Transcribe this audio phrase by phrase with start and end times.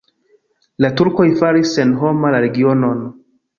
[0.85, 3.07] La turkoj faris senhoma la regionon.